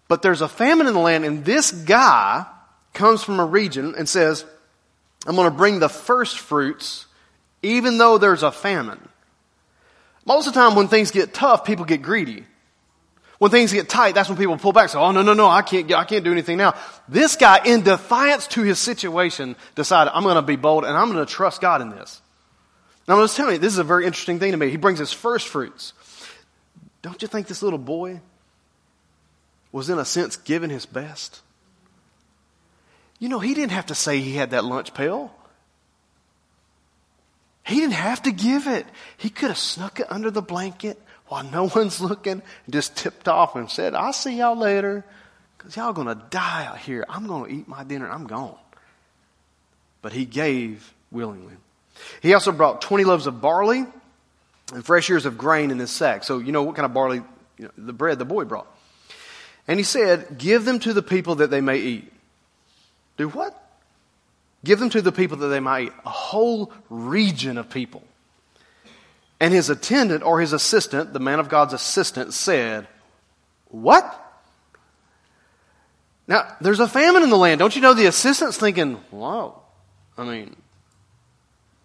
[0.07, 2.45] but there's a famine in the land, and this guy
[2.93, 4.43] comes from a region and says,
[5.25, 7.05] I'm going to bring the first fruits,
[7.61, 8.99] even though there's a famine.
[10.25, 12.43] Most of the time, when things get tough, people get greedy.
[13.37, 14.89] When things get tight, that's when people pull back.
[14.89, 16.73] So, oh no, no, no, I can't, I can't do anything now.
[17.07, 21.11] This guy, in defiance to his situation, decided, I'm going to be bold and I'm
[21.11, 22.19] going to trust God in this.
[23.07, 24.69] Now, I'm just telling you, this is a very interesting thing to me.
[24.69, 25.93] He brings his first fruits.
[27.01, 28.21] Don't you think this little boy
[29.71, 31.41] was, in a sense, giving his best?
[33.19, 35.33] You know, he didn't have to say he had that lunch pail.
[37.63, 38.85] He didn't have to give it.
[39.17, 43.27] He could have snuck it under the blanket while no one's looking and just tipped
[43.27, 45.05] off and said, I'll see y'all later
[45.57, 47.05] because y'all going to die out here.
[47.07, 48.09] I'm going to eat my dinner.
[48.09, 48.57] I'm gone.
[50.01, 51.53] But he gave willingly.
[52.21, 53.85] He also brought 20 loaves of barley
[54.71, 56.23] and fresh ears of grain in his sack.
[56.23, 57.21] So, you know what kind of barley,
[57.57, 58.67] you know, the bread the boy brought.
[59.67, 62.11] And he said, Give them to the people that they may eat.
[63.17, 63.57] Do what?
[64.63, 68.03] Give them to the people that they might, a whole region of people.
[69.39, 72.87] And his attendant or his assistant, the man of God's assistant, said,
[73.69, 74.17] What?
[76.27, 77.59] Now, there's a famine in the land.
[77.59, 79.59] Don't you know the assistant's thinking, Whoa,
[80.17, 80.55] I mean,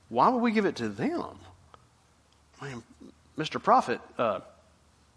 [0.08, 1.38] why would we give it to them?
[2.60, 2.82] I mean,
[3.38, 3.62] Mr.
[3.62, 4.40] Prophet, uh,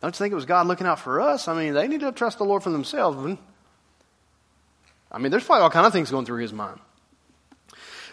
[0.01, 1.47] don't you think it was God looking out for us?
[1.47, 3.37] I mean, they need to trust the Lord for themselves.
[5.11, 6.79] I mean, there's probably all kind of things going through his mind.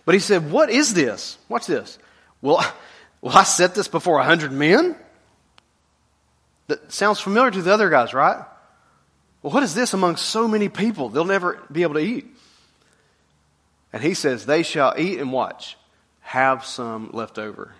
[0.04, 1.38] But he said, What is this?
[1.48, 1.98] Watch this.
[2.40, 2.60] Will,
[3.20, 4.96] will I set this before a hundred men?
[6.68, 8.44] That sounds familiar to the other guys, right?
[9.42, 11.08] Well, what is this among so many people?
[11.08, 12.26] They'll never be able to eat.
[13.92, 15.76] And he says, They shall eat and watch,
[16.20, 17.74] have some left over.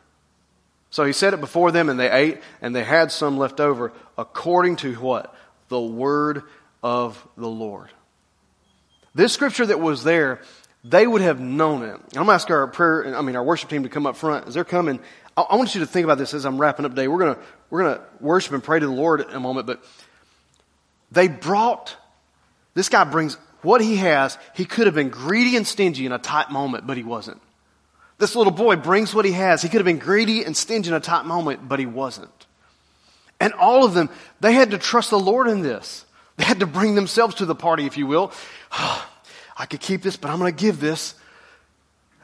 [0.97, 3.93] So he said it before them, and they ate, and they had some left over,
[4.17, 5.37] according to what?
[5.69, 6.45] The word
[6.83, 7.91] of the Lord.
[9.15, 10.41] This scripture that was there,
[10.85, 11.93] they would have known it.
[11.93, 14.47] I'm going to ask our prayer, I mean, our worship team to come up front.
[14.47, 14.99] As they're coming,
[15.37, 17.09] I, want you to think about this as I'm wrapping up today.
[17.09, 17.37] We're going
[17.69, 19.85] we're to worship and pray to the Lord in a moment, but
[21.13, 21.95] they brought,
[22.73, 24.39] this guy brings what he has.
[24.55, 27.43] He could have been greedy and stingy in a tight moment, but he wasn't.
[28.19, 29.63] This little boy brings what he has.
[29.63, 32.47] He could have been greedy and stingy in a tight moment, but he wasn't.
[33.39, 34.09] And all of them,
[34.41, 36.05] they had to trust the Lord in this.
[36.37, 38.33] They had to bring themselves to the party, if you will.
[39.59, 41.15] I could keep this, but I'm going to give this.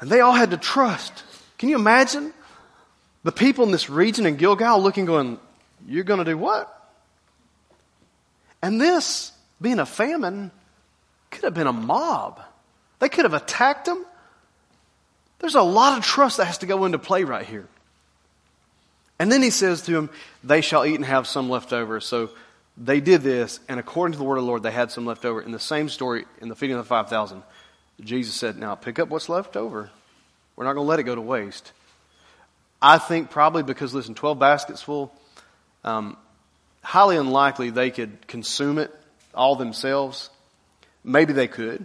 [0.01, 1.25] And they all had to trust.
[1.59, 2.33] Can you imagine?
[3.25, 5.39] The people in this region in Gilgal looking, going,
[5.87, 6.69] You're going to do what?
[8.63, 10.51] And this, being a famine,
[11.31, 12.41] could have been a mob.
[12.99, 14.05] They could have attacked them.
[15.43, 17.69] There's a lot of trust that has to go into play right here.
[19.19, 20.09] And then he says to them,
[20.43, 22.01] They shall eat and have some left over.
[22.01, 22.31] So
[22.77, 25.25] they did this, and according to the word of the Lord, they had some left
[25.25, 25.43] over.
[25.43, 27.43] In the same story, in the feeding of the 5,000,
[28.01, 29.91] Jesus said, Now pick up what's left over.
[30.55, 31.73] We're not going to let it go to waste.
[32.81, 35.13] I think probably because, listen, 12 baskets full,
[35.83, 36.17] um,
[36.83, 38.95] highly unlikely they could consume it
[39.35, 40.31] all themselves.
[41.03, 41.85] Maybe they could.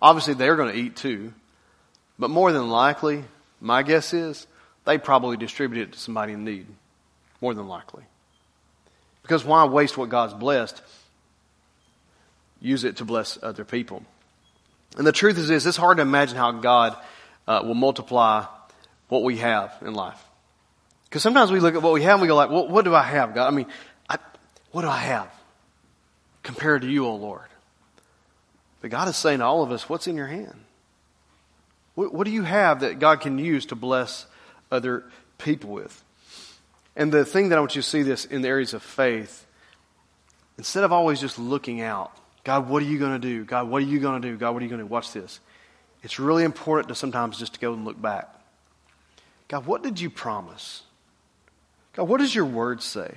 [0.00, 1.32] Obviously, they're going to eat too.
[2.20, 3.24] But more than likely,
[3.62, 4.46] my guess is
[4.84, 6.66] they probably distributed it to somebody in need.
[7.40, 8.04] More than likely.
[9.22, 10.82] Because why waste what God's blessed?
[12.60, 14.02] Use it to bless other people.
[14.98, 16.94] And the truth is this it's hard to imagine how God
[17.48, 18.44] uh, will multiply
[19.08, 20.22] what we have in life.
[21.04, 22.94] Because sometimes we look at what we have and we go like, well, what do
[22.94, 23.46] I have, God?
[23.46, 23.66] I mean,
[24.10, 24.18] I,
[24.72, 25.32] what do I have
[26.42, 27.48] compared to you, O oh Lord?
[28.82, 30.64] But God is saying to all of us, what's in your hand?
[32.00, 34.24] What, what do you have that God can use to bless
[34.70, 35.04] other
[35.36, 36.02] people with?
[36.96, 39.46] And the thing that I want you to see this in the areas of faith,
[40.56, 42.10] instead of always just looking out,
[42.42, 43.44] God, what are you going to do?
[43.44, 44.38] God, what are you going to do?
[44.38, 44.90] God, what are you going to do?
[44.90, 45.40] Watch this.
[46.02, 48.34] It's really important to sometimes just to go and look back.
[49.48, 50.84] God, what did you promise?
[51.92, 53.14] God, what does your word say?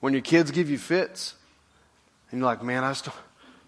[0.00, 1.34] When your kids give you fits,
[2.30, 3.16] and you're like, man, I don't,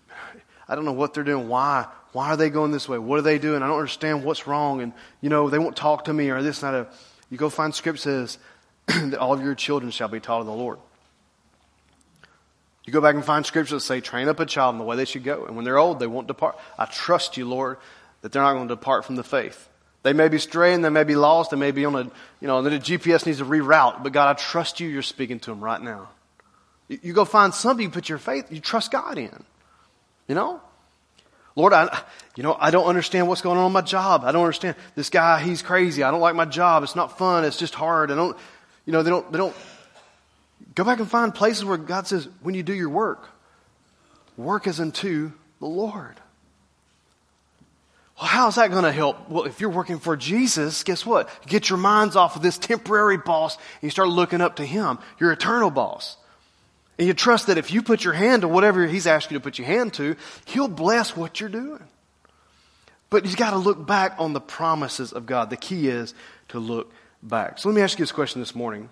[0.69, 1.49] I don't know what they're doing.
[1.49, 1.87] Why?
[2.13, 2.99] Why are they going this way?
[2.99, 3.63] What are they doing?
[3.63, 4.81] I don't understand what's wrong.
[4.81, 6.87] And, you know, they won't talk to me or this, not a.
[7.31, 8.39] You go find script says
[8.87, 10.79] that all of your children shall be taught of the Lord.
[12.87, 14.97] You go back and find scriptures that say, train up a child in the way
[14.97, 15.45] they should go.
[15.45, 16.59] And when they're old, they won't depart.
[16.79, 17.77] I trust you, Lord,
[18.23, 19.69] that they're not going to depart from the faith.
[20.05, 22.05] They may be straying, they may be lost, they may be on a,
[22.41, 24.03] you know, the GPS needs to reroute.
[24.03, 26.09] But God, I trust you, you're speaking to them right now.
[26.89, 29.45] You, you go find something you put your faith, you trust God in.
[30.27, 30.63] You know?
[31.59, 32.03] Lord, I,
[32.37, 34.23] you know, I don't understand what's going on in my job.
[34.25, 34.77] I don't understand.
[34.95, 36.05] This guy, he's crazy.
[36.05, 36.85] I don't like my job.
[36.85, 37.45] It's not fun.
[37.45, 38.13] It's just hard.
[38.13, 38.37] I don't,
[38.87, 39.55] you know, they don't, they don't,
[40.79, 43.29] Go back and find places where God says, when you do your work,
[44.37, 46.15] work is unto the Lord.
[48.17, 49.29] Well, how's that going to help?
[49.29, 51.29] Well, if you're working for Jesus, guess what?
[51.47, 55.01] Get your minds off of this temporary boss and you start looking up to Him,
[55.19, 56.17] your eternal boss.
[56.99, 59.43] And you trust that if you put your hand to whatever He's asked you to
[59.43, 61.85] put your hand to, He'll bless what you're doing.
[63.11, 65.49] But you've got to look back on the promises of God.
[65.51, 66.13] The key is
[66.49, 67.59] to look back.
[67.59, 68.91] So let me ask you this question this morning.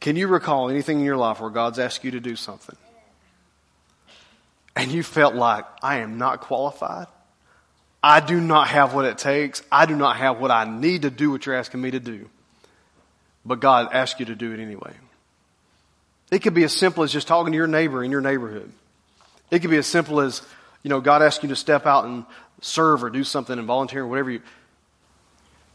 [0.00, 2.76] Can you recall anything in your life where God's asked you to do something?
[4.74, 7.06] And you felt like, I am not qualified.
[8.02, 9.62] I do not have what it takes.
[9.70, 12.28] I do not have what I need to do what you're asking me to do.
[13.44, 14.92] But God asked you to do it anyway.
[16.32, 18.72] It could be as simple as just talking to your neighbor in your neighborhood.
[19.50, 20.40] It could be as simple as,
[20.82, 22.24] you know, God asked you to step out and
[22.62, 24.40] serve or do something and volunteer, or whatever you.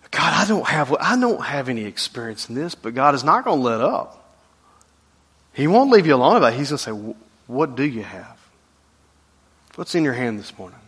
[0.10, 3.46] God, I don't have I don't have any experience in this, but God is not
[3.46, 4.42] going to let up.
[5.54, 6.58] He won't leave you alone about it.
[6.58, 7.14] He's going to say,
[7.46, 8.40] "What do you have?
[9.76, 10.80] What's in your hand this morning?"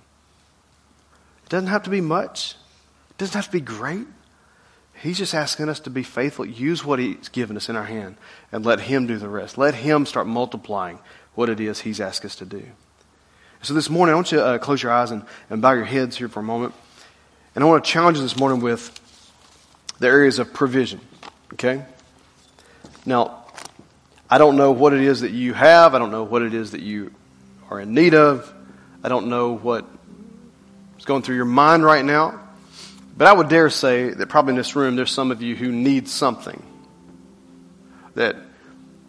[1.43, 2.55] It doesn't have to be much.
[3.12, 4.08] It doesn't have to be great.
[5.01, 8.17] He's just asking us to be faithful, use what He's given us in our hand,
[8.51, 9.57] and let Him do the rest.
[9.57, 10.99] Let Him start multiplying
[11.35, 12.63] what it is He's asked us to do.
[13.62, 15.85] So this morning, I want you to uh, close your eyes and, and bow your
[15.85, 16.73] heads here for a moment.
[17.55, 18.97] And I want to challenge you this morning with
[19.99, 20.99] the areas of provision.
[21.53, 21.83] Okay?
[23.05, 23.45] Now,
[24.29, 25.95] I don't know what it is that you have.
[25.95, 27.13] I don't know what it is that you
[27.69, 28.53] are in need of.
[29.03, 29.85] I don't know what
[30.97, 32.48] is going through your mind right now.
[33.19, 35.73] But I would dare say that probably in this room there's some of you who
[35.73, 36.63] need something.
[38.15, 38.38] That,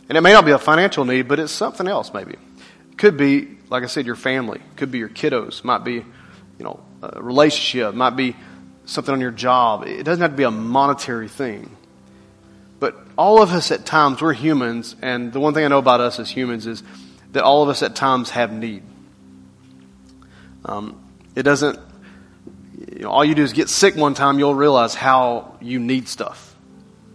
[0.09, 2.33] and it may not be a financial need, but it's something else maybe.
[2.91, 4.59] It could be, like I said, your family.
[4.59, 5.61] It could be your kiddos.
[5.61, 6.05] It might be, you
[6.65, 7.95] know, a relationship.
[7.95, 8.35] It might be
[8.85, 9.87] something on your job.
[9.87, 11.77] It doesn't have to be a monetary thing.
[12.81, 16.01] But all of us at times, we're humans, and the one thing I know about
[16.01, 16.83] us as humans is
[17.31, 18.83] that all of us at times have need.
[20.65, 21.01] Um,
[21.37, 21.79] it doesn't,
[23.01, 26.07] you know, all you do is get sick one time, you'll realize how you need
[26.07, 26.55] stuff.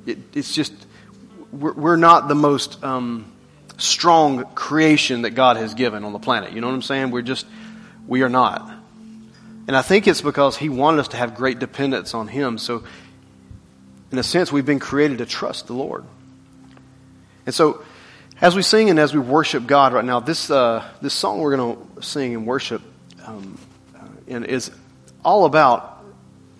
[0.07, 0.73] It, it's just,
[1.51, 3.31] we're, we're, not the most um,
[3.77, 6.53] strong creation that God has given on the planet.
[6.53, 7.11] You know what I'm saying?
[7.11, 7.45] We're just,
[8.07, 8.67] we are not.
[9.67, 12.57] And I think it's because He wanted us to have great dependence on Him.
[12.57, 12.83] So,
[14.11, 16.03] in a sense, we've been created to trust the Lord.
[17.45, 17.85] And so,
[18.41, 21.55] as we sing and as we worship God right now, this, uh, this song we're
[21.55, 22.81] going to sing and worship
[23.23, 23.59] um,
[23.95, 24.71] uh, and is
[25.25, 26.03] all about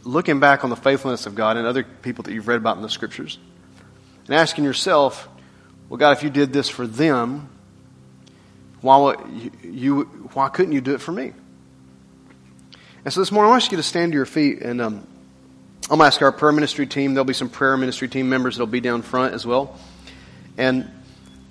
[0.04, 2.82] looking back on the faithfulness of God and other people that you've read about in
[2.82, 3.38] the scriptures
[4.26, 5.30] and asking yourself,
[5.88, 7.48] well, God, if you did this for them,
[8.82, 9.16] why,
[9.64, 10.04] you,
[10.34, 11.34] why couldn't you do it for me?
[13.04, 15.08] And so this morning, I want you to stand to your feet and um,
[15.84, 17.14] I'm going to ask our prayer ministry team.
[17.14, 19.78] There'll be some prayer ministry team members that'll be down front as well.
[20.58, 20.90] And,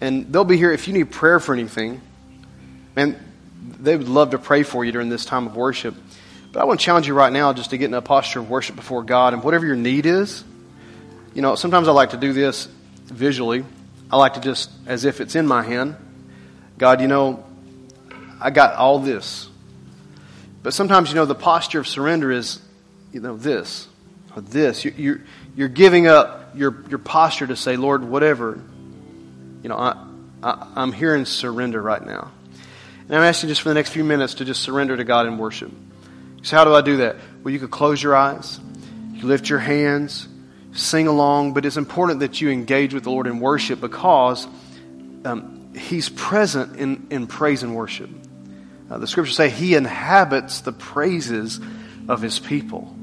[0.00, 2.00] and they'll be here if you need prayer for anything.
[2.96, 3.16] Man,
[3.78, 5.94] they would love to pray for you during this time of worship.
[6.54, 8.48] But I want to challenge you right now just to get in a posture of
[8.48, 10.44] worship before God and whatever your need is.
[11.34, 12.66] You know, sometimes I like to do this
[13.06, 13.64] visually.
[14.08, 15.96] I like to just, as if it's in my hand,
[16.78, 17.44] God, you know,
[18.40, 19.48] I got all this.
[20.62, 22.60] But sometimes, you know, the posture of surrender is,
[23.12, 23.88] you know, this,
[24.36, 24.84] or this.
[24.84, 25.22] You're,
[25.56, 28.62] you're giving up your, your posture to say, Lord, whatever,
[29.64, 30.06] you know, I,
[30.40, 32.30] I, I'm here in surrender right now.
[33.08, 35.36] And I'm asking just for the next few minutes to just surrender to God in
[35.36, 35.72] worship.
[36.44, 37.16] So, how do I do that?
[37.42, 38.60] Well, you could close your eyes,
[39.14, 40.28] you lift your hands,
[40.74, 44.46] sing along, but it's important that you engage with the Lord in worship because
[45.24, 48.10] um, He's present in, in praise and worship.
[48.90, 51.60] Uh, the scriptures say He inhabits the praises
[52.08, 52.94] of His people.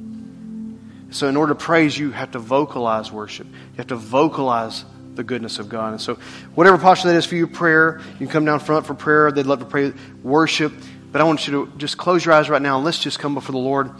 [1.10, 3.48] So, in order to praise, you have to vocalize worship.
[3.48, 4.86] You have to vocalize
[5.16, 5.94] the goodness of God.
[5.94, 6.20] And so,
[6.54, 9.32] whatever posture that is for you, prayer, you can come down front for prayer.
[9.32, 10.74] They'd love to pray worship.
[11.12, 13.34] But I want you to just close your eyes right now and let's just come
[13.34, 13.91] before the Lord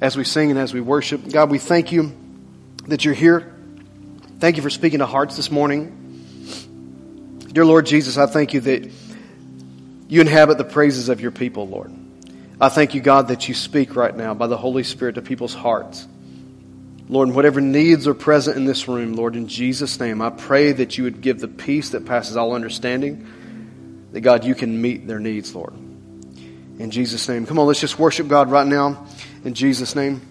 [0.00, 1.30] as we sing and as we worship.
[1.30, 2.12] God, we thank you
[2.86, 3.54] that you're here.
[4.38, 5.96] Thank you for speaking to hearts this morning.
[7.52, 8.90] Dear Lord Jesus, I thank you that
[10.08, 11.92] you inhabit the praises of your people, Lord.
[12.60, 15.54] I thank you, God, that you speak right now by the Holy Spirit to people's
[15.54, 16.06] hearts.
[17.08, 20.96] Lord, whatever needs are present in this room, Lord, in Jesus' name, I pray that
[20.96, 23.26] you would give the peace that passes all understanding,
[24.12, 25.74] that God, you can meet their needs, Lord.
[26.80, 27.44] In Jesus' name.
[27.44, 29.06] Come on, let's just worship God right now.
[29.44, 30.22] In Jesus' name.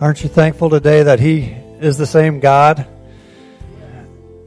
[0.00, 2.86] Aren't you thankful today that He is the same God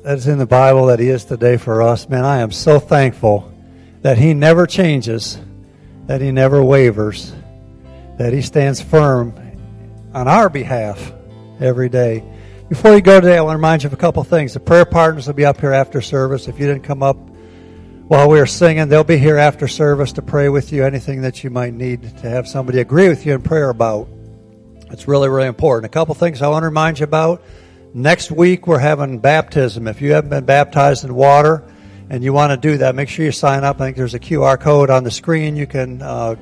[0.04, 2.10] that is in the Bible that He is today for us?
[2.10, 3.54] Man, I am so thankful
[4.02, 5.40] that He never changes,
[6.08, 7.32] that He never wavers,
[8.18, 9.36] that He stands firm
[10.16, 11.14] on our behalf
[11.60, 12.24] every day.
[12.70, 14.56] Before you go today, I want to remind you of a couple things.
[14.56, 16.48] The prayer partners will be up here after service.
[16.48, 17.29] If you didn't come up
[18.10, 20.84] while we are singing, they'll be here after service to pray with you.
[20.84, 24.10] Anything that you might need to have somebody agree with you in prayer about.
[24.90, 25.86] It's really, really important.
[25.86, 27.44] A couple things I want to remind you about.
[27.94, 29.88] Next week, we're having baptism.
[29.88, 31.64] If you haven't been baptized in water
[32.10, 33.80] and you want to do that, make sure you sign up.
[33.80, 36.36] I think there's a QR code on the screen you can uh,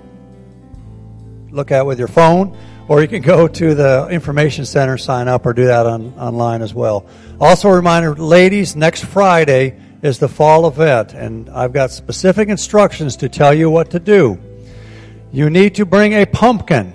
[1.51, 2.57] look at with your phone,
[2.87, 6.61] or you can go to the information center, sign up, or do that on, online
[6.61, 7.05] as well.
[7.41, 13.17] Also, a reminder, ladies, next Friday, is the fall event, and I've got specific instructions
[13.17, 14.39] to tell you what to do.
[15.31, 16.93] You need to bring a pumpkin,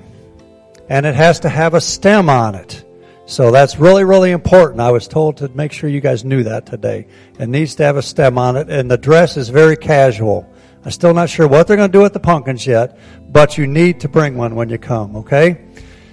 [0.88, 2.84] and it has to have a stem on it.
[3.26, 4.80] So that's really, really important.
[4.80, 7.06] I was told to make sure you guys knew that today.
[7.38, 10.48] It needs to have a stem on it, and the dress is very casual.
[10.84, 12.98] I'm still not sure what they're going to do with the pumpkins yet,
[13.30, 15.64] but you need to bring one when you come, okay?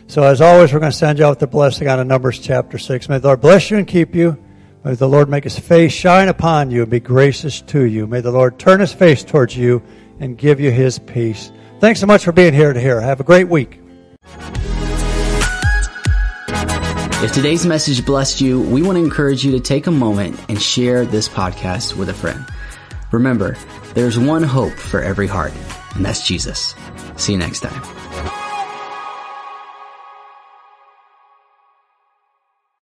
[0.07, 2.39] So as always, we're going to send you out with the blessing out of Numbers
[2.39, 3.09] chapter 6.
[3.09, 4.37] May the Lord bless you and keep you.
[4.89, 8.07] May the Lord make his face shine upon you and be gracious to you.
[8.07, 9.83] May the Lord turn his face towards you
[10.19, 11.51] and give you his peace.
[11.79, 12.99] Thanks so much for being here to hear.
[12.99, 13.79] Have a great week.
[17.21, 20.59] If today's message blessed you, we want to encourage you to take a moment and
[20.59, 22.43] share this podcast with a friend.
[23.11, 23.55] Remember,
[23.93, 25.53] there's one hope for every heart,
[25.93, 26.73] and that's Jesus.
[27.15, 28.38] See you next time.